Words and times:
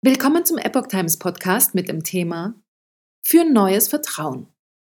Willkommen 0.00 0.44
zum 0.44 0.58
Epoch 0.58 0.86
Times 0.86 1.16
Podcast 1.16 1.74
mit 1.74 1.88
dem 1.88 2.04
Thema 2.04 2.54
Für 3.26 3.42
neues 3.42 3.88
Vertrauen. 3.88 4.46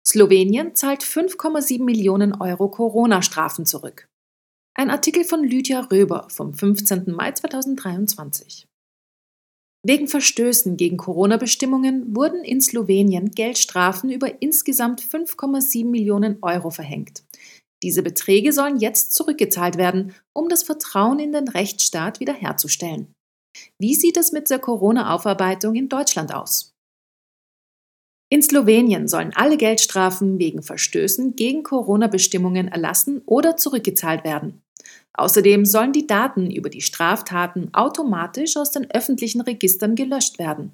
Slowenien 0.05 0.75
zahlt 0.75 1.01
5,7 1.01 1.83
Millionen 1.83 2.39
Euro 2.39 2.69
Corona-Strafen 2.69 3.65
zurück. 3.65 4.07
Ein 4.75 4.91
Artikel 4.91 5.23
von 5.23 5.43
Lydia 5.43 5.79
Röber 5.91 6.27
vom 6.29 6.53
15. 6.53 7.05
Mai 7.15 7.31
2023. 7.31 8.67
Wegen 9.83 10.07
Verstößen 10.07 10.77
gegen 10.77 10.97
Corona-Bestimmungen 10.97 12.15
wurden 12.15 12.43
in 12.43 12.61
Slowenien 12.61 13.31
Geldstrafen 13.31 14.11
über 14.11 14.39
insgesamt 14.43 15.01
5,7 15.01 15.83
Millionen 15.89 16.37
Euro 16.43 16.69
verhängt. 16.69 17.23
Diese 17.81 18.03
Beträge 18.03 18.53
sollen 18.53 18.77
jetzt 18.77 19.15
zurückgezahlt 19.15 19.77
werden, 19.77 20.13
um 20.31 20.47
das 20.47 20.61
Vertrauen 20.61 21.17
in 21.17 21.31
den 21.31 21.47
Rechtsstaat 21.47 22.19
wiederherzustellen. 22.19 23.15
Wie 23.79 23.95
sieht 23.95 24.17
es 24.17 24.31
mit 24.31 24.49
der 24.49 24.59
Corona-Aufarbeitung 24.59 25.75
in 25.75 25.89
Deutschland 25.89 26.33
aus? 26.33 26.73
In 28.29 28.41
Slowenien 28.41 29.09
sollen 29.09 29.33
alle 29.35 29.57
Geldstrafen 29.57 30.39
wegen 30.39 30.63
Verstößen 30.63 31.35
gegen 31.35 31.63
Corona-Bestimmungen 31.63 32.69
erlassen 32.69 33.21
oder 33.25 33.57
zurückgezahlt 33.57 34.23
werden. 34.23 34.61
Außerdem 35.13 35.65
sollen 35.65 35.91
die 35.91 36.07
Daten 36.07 36.49
über 36.49 36.69
die 36.69 36.81
Straftaten 36.81 37.73
automatisch 37.73 38.55
aus 38.55 38.71
den 38.71 38.89
öffentlichen 38.89 39.41
Registern 39.41 39.95
gelöscht 39.95 40.39
werden. 40.39 40.73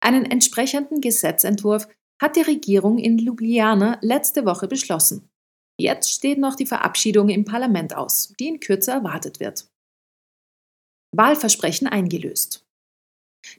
Einen 0.00 0.24
entsprechenden 0.24 1.02
Gesetzentwurf 1.02 1.88
hat 2.20 2.36
die 2.36 2.42
Regierung 2.42 2.98
in 2.98 3.18
Ljubljana 3.18 3.98
letzte 4.00 4.46
Woche 4.46 4.66
beschlossen. 4.66 5.28
Jetzt 5.78 6.10
steht 6.10 6.38
noch 6.38 6.56
die 6.56 6.66
Verabschiedung 6.66 7.28
im 7.28 7.44
Parlament 7.44 7.94
aus, 7.94 8.34
die 8.40 8.48
in 8.48 8.60
Kürze 8.60 8.92
erwartet 8.92 9.38
wird. 9.38 9.68
Wahlversprechen 11.16 11.86
eingelöst. 11.86 12.64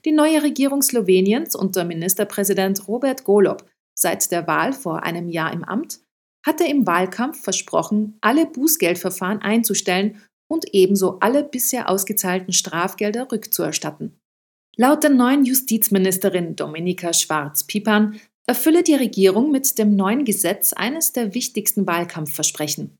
Die 0.04 0.12
neue 0.12 0.42
Regierung 0.42 0.82
Sloweniens 0.82 1.54
unter 1.54 1.84
Ministerpräsident 1.84 2.86
Robert 2.86 3.24
Golob 3.24 3.68
seit 3.94 4.30
der 4.30 4.46
Wahl 4.46 4.72
vor 4.72 5.02
einem 5.02 5.28
Jahr 5.28 5.52
im 5.52 5.64
Amt 5.64 6.00
hatte 6.46 6.64
im 6.64 6.86
Wahlkampf 6.86 7.42
versprochen, 7.42 8.16
alle 8.20 8.46
Bußgeldverfahren 8.46 9.42
einzustellen 9.42 10.22
und 10.50 10.72
ebenso 10.72 11.18
alle 11.20 11.44
bisher 11.44 11.88
ausgezahlten 11.88 12.52
Strafgelder 12.52 13.30
rückzuerstatten. 13.30 14.18
Laut 14.76 15.02
der 15.02 15.10
neuen 15.10 15.44
Justizministerin 15.44 16.56
Dominika 16.56 17.12
Schwarz-Pipan 17.12 18.18
erfülle 18.46 18.82
die 18.82 18.94
Regierung 18.94 19.50
mit 19.50 19.78
dem 19.78 19.96
neuen 19.96 20.24
Gesetz 20.24 20.72
eines 20.72 21.12
der 21.12 21.34
wichtigsten 21.34 21.86
Wahlkampfversprechen. 21.86 22.96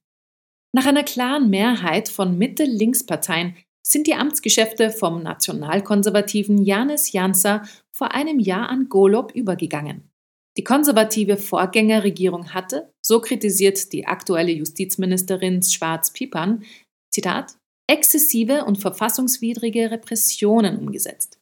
Nach 0.73 0.87
einer 0.87 1.03
klaren 1.03 1.51
Mehrheit 1.51 2.09
von 2.09 2.37
Mitte-Links-Parteien 2.37 3.57
sind 3.91 4.07
die 4.07 4.15
Amtsgeschäfte 4.15 4.91
vom 4.91 5.23
nationalkonservativen 5.23 6.63
Janis 6.65 7.13
Jansa 7.13 7.65
vor 7.91 8.15
einem 8.15 8.39
Jahr 8.39 8.69
an 8.69 8.89
Golob 8.89 9.33
übergegangen. 9.35 10.09
Die 10.57 10.65
konservative 10.65 11.37
Vorgängerregierung 11.37 12.55
hatte, 12.55 12.93
so 13.03 13.21
kritisiert 13.21 13.93
die 13.93 14.07
aktuelle 14.07 14.53
Justizministerin 14.53 15.63
Schwarz-Pipan, 15.63 16.65
Zitat, 17.13 17.57
exzessive 17.89 18.65
und 18.65 18.79
verfassungswidrige 18.79 19.91
Repressionen 19.91 20.79
umgesetzt. 20.79 21.39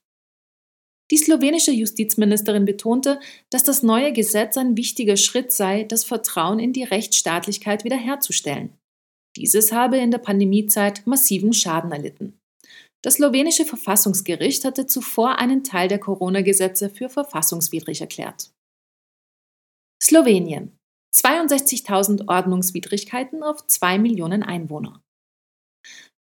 Die 1.11 1.17
slowenische 1.17 1.73
Justizministerin 1.73 2.65
betonte, 2.65 3.21
dass 3.51 3.65
das 3.65 3.83
neue 3.83 4.13
Gesetz 4.13 4.57
ein 4.57 4.77
wichtiger 4.77 5.17
Schritt 5.17 5.53
sei, 5.53 5.85
das 5.85 6.05
Vertrauen 6.05 6.59
in 6.59 6.73
die 6.73 6.85
Rechtsstaatlichkeit 6.85 7.85
wiederherzustellen. 7.85 8.78
Dieses 9.39 9.71
habe 9.71 9.99
in 9.99 10.11
der 10.11 10.19
Pandemiezeit 10.19 11.07
massiven 11.07 11.53
Schaden 11.53 11.93
erlitten. 11.93 12.41
Das 13.03 13.15
slowenische 13.15 13.65
Verfassungsgericht 13.65 14.65
hatte 14.65 14.89
zuvor 14.89 15.39
einen 15.39 15.63
Teil 15.63 15.87
der 15.87 16.01
Corona-Gesetze 16.01 16.91
für 16.91 17.09
verfassungswidrig 17.09 18.01
erklärt. 18.01 18.51
Slowenien 20.03 20.77
62.000 21.15 22.29
Ordnungswidrigkeiten 22.29 23.45
auf 23.45 23.65
2 23.65 23.99
Millionen 23.99 24.43
Einwohner. 24.43 25.01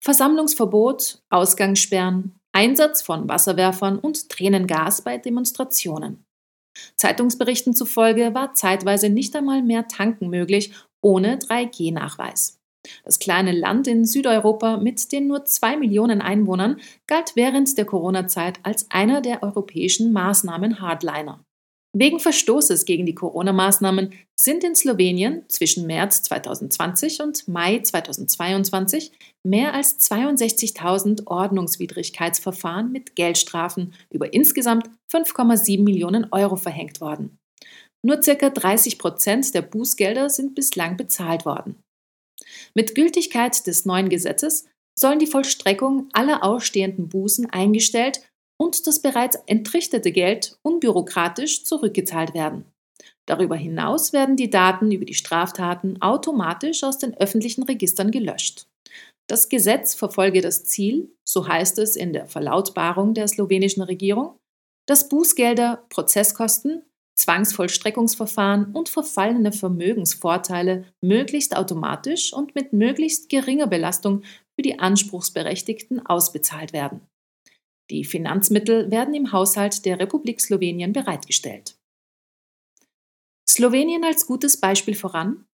Versammlungsverbot, 0.05 1.23
Ausgangssperren, 1.31 2.39
Einsatz 2.53 3.01
von 3.01 3.29
Wasserwerfern 3.31 3.99
und 3.99 4.29
Tränengas 4.29 5.01
bei 5.01 5.17
Demonstrationen. 5.17 6.23
Zeitungsberichten 6.97 7.75
zufolge 7.75 8.35
war 8.35 8.53
zeitweise 8.53 9.09
nicht 9.09 9.35
einmal 9.35 9.63
mehr 9.63 9.89
Tanken 9.89 10.29
möglich 10.29 10.75
ohne 11.01 11.39
3G-Nachweis. 11.39 12.59
Das 13.05 13.19
kleine 13.19 13.53
Land 13.53 13.87
in 13.87 14.05
Südeuropa 14.05 14.77
mit 14.77 15.13
den 15.13 15.27
nur 15.27 15.45
zwei 15.45 15.77
Millionen 15.77 16.21
Einwohnern 16.21 16.81
galt 17.07 17.33
während 17.35 17.77
der 17.79 17.85
Corona-Zeit 17.85 18.59
als 18.63 18.91
einer 18.91 19.21
der 19.21 19.43
europäischen 19.43 20.13
Maßnahmen-Hardliner. 20.13 21.41
Wegen 21.99 22.21
Verstoßes 22.21 22.85
gegen 22.85 23.07
die 23.07 23.15
Corona-Maßnahmen 23.15 24.13
sind 24.39 24.65
in 24.65 24.75
Slowenien 24.75 25.45
zwischen 25.49 25.87
März 25.87 26.23
2020 26.25 27.23
und 27.23 27.49
Mai 27.49 27.79
2022 27.79 29.13
mehr 29.47 29.73
als 29.73 29.99
62.000 30.01 31.27
Ordnungswidrigkeitsverfahren 31.27 32.93
mit 32.93 33.17
Geldstrafen 33.17 33.95
über 34.11 34.35
insgesamt 34.35 34.91
5,7 35.11 35.83
Millionen 35.83 36.27
Euro 36.33 36.57
verhängt 36.57 37.01
worden. 37.01 37.39
Nur 38.05 38.21
ca. 38.21 38.51
30 38.51 38.99
Prozent 38.99 39.55
der 39.55 39.63
Bußgelder 39.63 40.29
sind 40.29 40.55
bislang 40.55 40.99
bezahlt 40.99 41.47
worden. 41.47 41.83
Mit 42.75 42.95
Gültigkeit 42.95 43.67
des 43.67 43.87
neuen 43.87 44.09
Gesetzes 44.09 44.67
sollen 44.99 45.19
die 45.19 45.27
Vollstreckung 45.27 46.09
aller 46.13 46.43
ausstehenden 46.45 47.09
Bußen 47.09 47.47
eingestellt 47.51 48.23
und 48.59 48.87
das 48.87 49.01
bereits 49.01 49.37
entrichtete 49.47 50.13
Geld 50.13 50.59
unbürokratisch 50.63 51.65
zurückgezahlt 51.65 52.35
werden. 52.35 52.65
Darüber 53.27 53.57
hinaus 53.57 54.13
werden 54.13 54.37
die 54.37 54.51
Daten 54.51 54.93
über 54.93 55.05
die 55.05 55.15
Straftaten 55.15 56.01
automatisch 56.01 56.85
aus 56.85 56.99
den 56.99 57.15
öffentlichen 57.17 57.65
Registern 57.65 58.11
gelöscht. 58.11 58.67
Das 59.29 59.49
Gesetz 59.49 59.95
verfolge 59.95 60.41
das 60.41 60.65
Ziel, 60.65 61.11
so 61.29 61.49
heißt 61.49 61.79
es 61.79 61.97
in 61.97 62.13
der 62.13 62.27
Verlautbarung 62.27 63.13
der 63.13 63.27
slowenischen 63.27 63.83
Regierung, 63.83 64.39
dass 64.87 65.09
Bußgelder, 65.09 65.85
Prozesskosten 65.89 66.83
Zwangsvollstreckungsverfahren 67.17 68.73
und 68.73 68.89
verfallene 68.89 69.53
Vermögensvorteile 69.53 70.85
möglichst 71.01 71.57
automatisch 71.57 72.33
und 72.33 72.55
mit 72.55 72.73
möglichst 72.73 73.29
geringer 73.29 73.67
Belastung 73.67 74.23
für 74.55 74.63
die 74.63 74.79
Anspruchsberechtigten 74.79 76.05
ausbezahlt 76.05 76.73
werden. 76.73 77.01
Die 77.91 78.05
Finanzmittel 78.05 78.91
werden 78.91 79.15
im 79.15 79.33
Haushalt 79.33 79.85
der 79.85 79.99
Republik 79.99 80.41
Slowenien 80.41 80.93
bereitgestellt. 80.93 81.79
Slowenien 83.49 84.05
als 84.05 84.27
gutes 84.27 84.59
Beispiel 84.59 84.95
voran? 84.95 85.47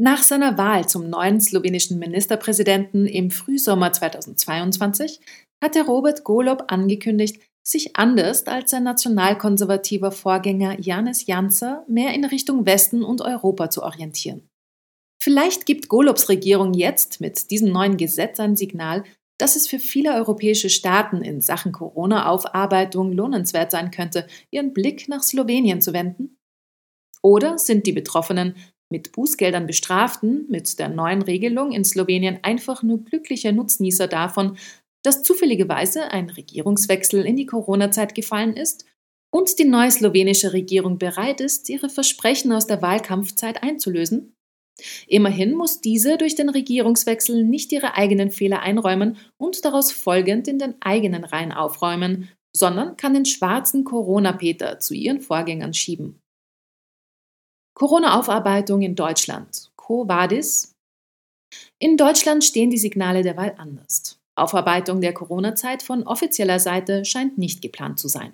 Nach 0.00 0.22
seiner 0.22 0.58
Wahl 0.58 0.88
zum 0.88 1.08
neuen 1.08 1.40
slowenischen 1.40 2.00
Ministerpräsidenten 2.00 3.06
im 3.06 3.30
Frühsommer 3.30 3.92
2022 3.92 5.20
hatte 5.62 5.84
Robert 5.86 6.24
Golob 6.24 6.64
angekündigt, 6.68 7.40
sich 7.66 7.96
anders 7.96 8.46
als 8.46 8.70
sein 8.70 8.84
nationalkonservativer 8.84 10.12
Vorgänger 10.12 10.78
Janis 10.80 11.26
Janser 11.26 11.84
mehr 11.88 12.14
in 12.14 12.24
Richtung 12.24 12.66
Westen 12.66 13.02
und 13.02 13.22
Europa 13.22 13.70
zu 13.70 13.82
orientieren. 13.82 14.48
Vielleicht 15.18 15.64
gibt 15.64 15.88
Golobs 15.88 16.28
Regierung 16.28 16.74
jetzt 16.74 17.20
mit 17.20 17.50
diesem 17.50 17.72
neuen 17.72 17.96
Gesetz 17.96 18.38
ein 18.38 18.56
Signal, 18.56 19.04
dass 19.38 19.56
es 19.56 19.66
für 19.66 19.78
viele 19.78 20.14
europäische 20.14 20.68
Staaten 20.68 21.22
in 21.22 21.40
Sachen 21.40 21.72
Corona-Aufarbeitung 21.72 23.12
lohnenswert 23.12 23.70
sein 23.70 23.90
könnte, 23.90 24.26
ihren 24.50 24.72
Blick 24.72 25.08
nach 25.08 25.22
Slowenien 25.22 25.80
zu 25.80 25.92
wenden? 25.92 26.36
Oder 27.22 27.58
sind 27.58 27.86
die 27.86 27.92
Betroffenen 27.92 28.54
mit 28.90 29.12
Bußgeldern 29.12 29.66
Bestraften 29.66 30.46
mit 30.50 30.78
der 30.78 30.90
neuen 30.90 31.22
Regelung 31.22 31.72
in 31.72 31.84
Slowenien 31.84 32.38
einfach 32.42 32.82
nur 32.82 33.02
glückliche 33.02 33.52
Nutznießer 33.52 34.06
davon, 34.06 34.58
dass 35.04 35.22
zufälligerweise 35.22 36.10
ein 36.10 36.30
Regierungswechsel 36.30 37.24
in 37.24 37.36
die 37.36 37.46
Corona-Zeit 37.46 38.14
gefallen 38.14 38.56
ist 38.56 38.86
und 39.32 39.58
die 39.58 39.64
neue 39.64 39.90
slowenische 39.90 40.52
Regierung 40.52 40.98
bereit 40.98 41.40
ist, 41.40 41.68
ihre 41.68 41.88
Versprechen 41.88 42.52
aus 42.52 42.66
der 42.66 42.82
Wahlkampfzeit 42.82 43.62
einzulösen? 43.62 44.34
Immerhin 45.06 45.54
muss 45.54 45.80
diese 45.80 46.16
durch 46.18 46.34
den 46.34 46.48
Regierungswechsel 46.48 47.44
nicht 47.44 47.70
ihre 47.72 47.94
eigenen 47.94 48.30
Fehler 48.30 48.60
einräumen 48.60 49.18
und 49.36 49.64
daraus 49.64 49.92
folgend 49.92 50.48
in 50.48 50.58
den 50.58 50.74
eigenen 50.80 51.24
Reihen 51.24 51.52
aufräumen, 51.52 52.30
sondern 52.56 52.96
kann 52.96 53.14
den 53.14 53.24
schwarzen 53.24 53.84
Corona-Peter 53.84 54.80
zu 54.80 54.94
ihren 54.94 55.20
Vorgängern 55.20 55.74
schieben. 55.74 56.20
Corona-Aufarbeitung 57.74 58.82
in 58.82 58.94
Deutschland. 58.94 59.70
Co 59.76 60.08
Vadis? 60.08 60.72
In 61.78 61.96
Deutschland 61.96 62.44
stehen 62.44 62.70
die 62.70 62.78
Signale 62.78 63.22
derweil 63.22 63.54
anders. 63.58 64.20
Aufarbeitung 64.36 65.00
der 65.00 65.14
Corona-Zeit 65.14 65.82
von 65.82 66.02
offizieller 66.04 66.58
Seite 66.58 67.04
scheint 67.04 67.38
nicht 67.38 67.62
geplant 67.62 67.98
zu 67.98 68.08
sein. 68.08 68.32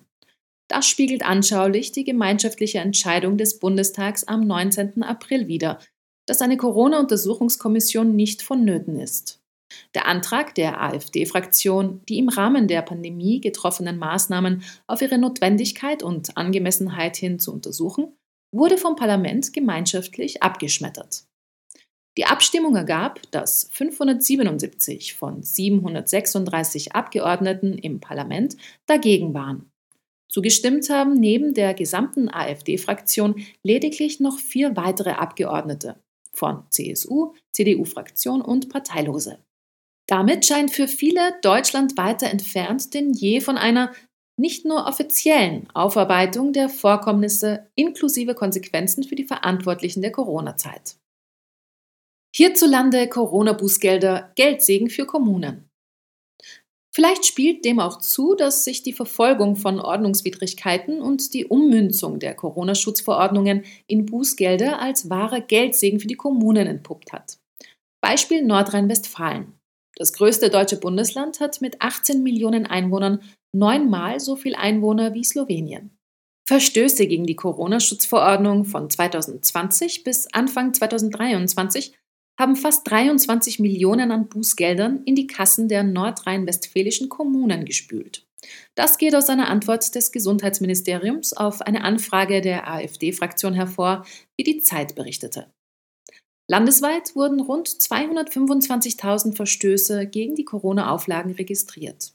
Das 0.69 0.87
spiegelt 0.87 1.25
anschaulich 1.25 1.93
die 1.93 2.05
gemeinschaftliche 2.05 2.79
Entscheidung 2.79 3.37
des 3.37 3.59
Bundestags 3.59 4.25
am 4.25 4.47
19. 4.47 5.03
April 5.03 5.49
wider, 5.49 5.81
dass 6.27 6.43
eine 6.43 6.57
Corona-Untersuchungskommission 6.57 8.15
nicht 8.15 8.43
vonnöten 8.43 8.97
ist. 8.97 9.41
Der 9.95 10.07
Antrag 10.07 10.55
der 10.55 10.81
AfD-Fraktion, 10.81 12.03
die 12.09 12.19
im 12.19 12.29
Rahmen 12.29 12.69
der 12.69 12.83
Pandemie 12.83 13.41
getroffenen 13.41 13.99
Maßnahmen 13.99 14.63
auf 14.87 15.03
ihre 15.03 15.19
Notwendigkeit 15.19 16.03
und 16.03 16.37
Angemessenheit 16.37 17.17
hin 17.17 17.39
zu 17.39 17.53
untersuchen, 17.53 18.17
wurde 18.53 18.79
vom 18.79 18.97
Parlament 18.97 19.53
gemeinschaftlich 19.53 20.43
abgeschmettert. 20.43 21.25
Die 22.17 22.25
Abstimmung 22.25 22.75
ergab, 22.75 23.21
dass 23.31 23.69
577 23.73 25.15
von 25.15 25.43
736 25.43 26.93
Abgeordneten 26.93 27.79
im 27.79 28.01
Parlament 28.01 28.57
dagegen 28.87 29.33
waren. 29.33 29.71
Zugestimmt 30.29 30.89
haben 30.91 31.15
neben 31.15 31.55
der 31.55 31.75
gesamten 31.75 32.29
AfD-Fraktion 32.29 33.45
lediglich 33.63 34.21
noch 34.21 34.39
vier 34.39 34.77
weitere 34.77 35.11
Abgeordnete 35.11 35.97
von 36.33 36.65
CSU, 36.71 37.35
CDU-Fraktion 37.53 38.41
und 38.41 38.69
Parteilose. 38.69 39.39
Damit 40.07 40.47
scheint 40.47 40.71
für 40.71 40.89
viele 40.89 41.35
Deutschland 41.43 41.97
weiter 41.97 42.29
entfernt 42.29 42.95
denn 42.95 43.13
je 43.13 43.41
von 43.41 43.57
einer 43.57 43.93
nicht 44.37 44.65
nur 44.65 44.87
offiziellen 44.87 45.69
Aufarbeitung 45.75 46.53
der 46.53 46.69
Vorkommnisse 46.69 47.71
inklusive 47.75 48.35
Konsequenzen 48.35 49.05
für 49.05 49.15
die 49.15 49.27
Verantwortlichen 49.27 50.01
der 50.01 50.13
Corona-Zeit. 50.13 50.97
Hierzulande 52.35 53.09
Corona-Bußgelder, 53.09 54.33
Geldsegen 54.37 54.89
für 54.89 55.05
Kommunen. 55.05 55.69
Vielleicht 56.93 57.25
spielt 57.25 57.65
dem 57.65 57.81
auch 57.81 57.99
zu, 57.99 58.35
dass 58.35 58.65
sich 58.65 58.83
die 58.83 58.93
Verfolgung 58.93 59.57
von 59.57 59.81
Ordnungswidrigkeiten 59.81 61.01
und 61.01 61.35
die 61.35 61.47
Ummünzung 61.47 62.19
der 62.19 62.35
Corona-Schutzverordnungen 62.35 63.65
in 63.87 64.07
Bußgelder 64.07 64.81
als 64.81 65.09
wahrer 65.09 65.41
Geldsegen 65.41 66.01
für 66.01 66.09
die 66.09 66.17
Kommunen 66.17 66.67
entpuppt 66.67 67.13
hat. 67.13 67.39
Beispiel 68.01 68.43
Nordrhein-Westfalen. 68.43 69.55
Das 69.97 70.13
größte 70.13 70.51
deutsche 70.51 70.79
Bundesland 70.79 71.41
hat 71.41 71.61
mit 71.61 71.81
18 71.81 72.23
Millionen 72.23 72.67
Einwohnern 72.67 73.23
neunmal 73.53 74.19
so 74.21 74.37
viel 74.37 74.55
Einwohner 74.55 75.15
wie 75.15 75.25
Slowenien. 75.25 75.97
Verstöße 76.49 77.07
gegen 77.07 77.27
die 77.27 77.37
Corona-Schutzverordnung 77.37 78.65
von 78.65 78.91
2020 78.91 80.03
bis 80.03 80.27
Anfang 80.33 80.75
2023 80.75 81.95
haben 82.41 82.57
fast 82.57 82.91
23 82.91 83.61
Millionen 83.61 84.11
an 84.11 84.29
Bußgeldern 84.29 85.03
in 85.05 85.15
die 85.15 85.27
Kassen 85.27 85.69
der 85.69 85.85
nordrhein-westfälischen 85.85 87.11
Kommunen 87.11 87.67
gespült. 87.67 88.27
Das 88.75 88.97
geht 88.97 89.15
aus 89.15 89.29
einer 89.29 89.49
Antwort 89.51 89.95
des 89.95 90.11
Gesundheitsministeriums 90.11 91.35
auf 91.35 91.61
eine 91.61 91.85
Anfrage 91.85 92.41
der 92.41 92.67
AfD-Fraktion 92.67 93.53
hervor, 93.53 94.07
wie 94.39 94.45
die 94.45 94.61
Zeit 94.61 94.95
berichtete. 94.95 95.53
Landesweit 96.51 97.15
wurden 97.15 97.41
rund 97.41 97.69
225.000 97.69 99.37
Verstöße 99.37 100.07
gegen 100.07 100.35
die 100.35 100.45
Corona-Auflagen 100.45 101.33
registriert. 101.33 102.15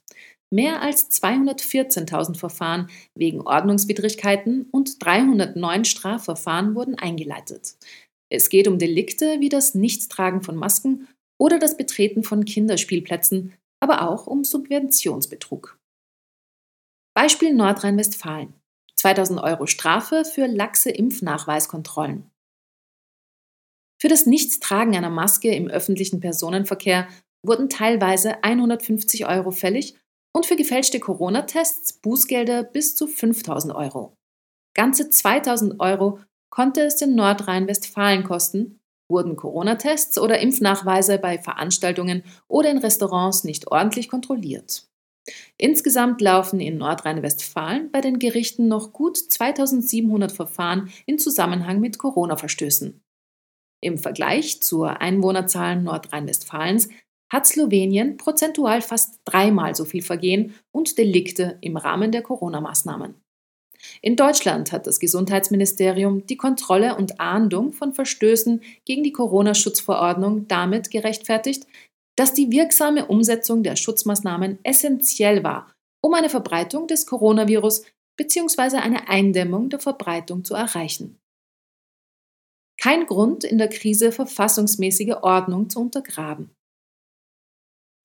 Mehr 0.51 0.81
als 0.81 1.09
214.000 1.09 2.37
Verfahren 2.37 2.89
wegen 3.15 3.41
Ordnungswidrigkeiten 3.41 4.67
und 4.71 5.03
309 5.03 5.85
Strafverfahren 5.85 6.75
wurden 6.75 6.95
eingeleitet. 6.95 7.75
Es 8.29 8.49
geht 8.49 8.67
um 8.67 8.79
Delikte 8.79 9.39
wie 9.39 9.49
das 9.49 9.75
Nichttragen 9.75 10.41
von 10.41 10.55
Masken 10.55 11.07
oder 11.37 11.59
das 11.59 11.77
Betreten 11.77 12.23
von 12.23 12.45
Kinderspielplätzen, 12.45 13.53
aber 13.79 14.09
auch 14.09 14.27
um 14.27 14.43
Subventionsbetrug. 14.43 15.79
Beispiel 17.13 17.53
Nordrhein-Westfalen. 17.53 18.53
2000 18.95 19.39
Euro 19.41 19.67
Strafe 19.67 20.25
für 20.25 20.47
laxe 20.47 20.89
Impfnachweiskontrollen. 20.89 22.31
Für 24.01 24.07
das 24.07 24.25
Nichttragen 24.25 24.95
einer 24.95 25.09
Maske 25.09 25.53
im 25.53 25.67
öffentlichen 25.67 26.19
Personenverkehr 26.19 27.07
wurden 27.45 27.69
teilweise 27.69 28.43
150 28.43 29.27
Euro 29.27 29.51
fällig 29.51 29.95
und 30.33 30.45
für 30.45 30.55
gefälschte 30.55 30.99
Corona-Tests 30.99 31.93
Bußgelder 31.93 32.63
bis 32.63 32.95
zu 32.95 33.07
5000 33.07 33.73
Euro. 33.73 34.17
Ganze 34.73 35.09
2000 35.09 35.79
Euro 35.79 36.19
konnte 36.55 36.83
es 36.83 37.01
in 37.01 37.15
Nordrhein-Westfalen 37.15 38.23
kosten, 38.23 38.79
wurden 39.09 39.35
Corona-Tests 39.35 40.17
oder 40.17 40.39
Impfnachweise 40.39 41.17
bei 41.17 41.37
Veranstaltungen 41.37 42.23
oder 42.47 42.71
in 42.71 42.77
Restaurants 42.77 43.43
nicht 43.43 43.67
ordentlich 43.67 44.07
kontrolliert. 44.07 44.87
Insgesamt 45.57 46.21
laufen 46.21 46.61
in 46.61 46.77
Nordrhein-Westfalen 46.77 47.91
bei 47.91 47.99
den 47.99 48.19
Gerichten 48.19 48.69
noch 48.69 48.93
gut 48.93 49.17
2700 49.17 50.31
Verfahren 50.31 50.89
in 51.05 51.19
Zusammenhang 51.19 51.81
mit 51.81 51.97
Corona-Verstößen. 51.97 53.03
Im 53.83 53.97
Vergleich 53.97 54.61
zur 54.61 55.01
Einwohnerzahl 55.01 55.81
Nordrhein-Westfalens 55.81 56.87
hat 57.29 57.47
Slowenien 57.47 58.15
prozentual 58.15 58.81
fast 58.81 59.19
dreimal 59.25 59.75
so 59.75 59.83
viel 59.83 60.03
Vergehen 60.03 60.53
und 60.71 60.97
Delikte 60.97 61.57
im 61.59 61.75
Rahmen 61.75 62.13
der 62.13 62.21
Corona-Maßnahmen. 62.21 63.24
In 64.01 64.15
Deutschland 64.15 64.71
hat 64.71 64.87
das 64.87 64.99
Gesundheitsministerium 64.99 66.25
die 66.27 66.37
Kontrolle 66.37 66.95
und 66.95 67.19
Ahndung 67.19 67.73
von 67.73 67.93
Verstößen 67.93 68.61
gegen 68.85 69.03
die 69.03 69.11
Corona-Schutzverordnung 69.11 70.47
damit 70.47 70.91
gerechtfertigt, 70.91 71.67
dass 72.15 72.33
die 72.33 72.51
wirksame 72.51 73.07
Umsetzung 73.07 73.63
der 73.63 73.75
Schutzmaßnahmen 73.75 74.59
essentiell 74.63 75.43
war, 75.43 75.73
um 76.01 76.13
eine 76.13 76.29
Verbreitung 76.29 76.87
des 76.87 77.05
Coronavirus 77.05 77.83
bzw. 78.17 78.77
eine 78.77 79.09
Eindämmung 79.09 79.69
der 79.69 79.79
Verbreitung 79.79 80.43
zu 80.43 80.53
erreichen. 80.53 81.19
Kein 82.77 83.05
Grund, 83.05 83.43
in 83.43 83.57
der 83.57 83.69
Krise 83.69 84.11
verfassungsmäßige 84.11 85.15
Ordnung 85.21 85.69
zu 85.69 85.79
untergraben. 85.79 86.51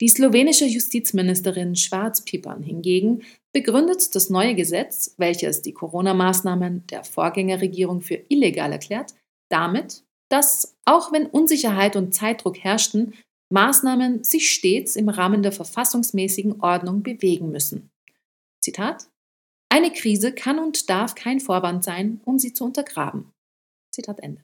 Die 0.01 0.09
slowenische 0.09 0.65
Justizministerin 0.65 1.75
Schwarz-Piepern 1.75 2.63
hingegen 2.63 3.23
begründet 3.53 4.15
das 4.15 4.31
neue 4.31 4.55
Gesetz, 4.55 5.13
welches 5.17 5.61
die 5.61 5.73
Corona-Maßnahmen 5.73 6.87
der 6.87 7.03
Vorgängerregierung 7.03 8.01
für 8.01 8.19
illegal 8.27 8.71
erklärt, 8.71 9.13
damit, 9.49 10.03
dass, 10.29 10.75
auch 10.85 11.11
wenn 11.13 11.27
Unsicherheit 11.27 11.95
und 11.95 12.15
Zeitdruck 12.15 12.57
herrschten, 12.57 13.13
Maßnahmen 13.53 14.23
sich 14.23 14.49
stets 14.49 14.95
im 14.95 15.07
Rahmen 15.07 15.43
der 15.43 15.51
verfassungsmäßigen 15.51 16.61
Ordnung 16.61 17.03
bewegen 17.03 17.51
müssen. 17.51 17.91
Zitat 18.63 19.07
Eine 19.69 19.91
Krise 19.91 20.33
kann 20.33 20.57
und 20.57 20.89
darf 20.89 21.13
kein 21.13 21.39
Vorwand 21.39 21.83
sein, 21.83 22.21
um 22.25 22.39
sie 22.39 22.53
zu 22.53 22.63
untergraben. 22.63 23.31
Zitat 23.93 24.19
Ende. 24.19 24.41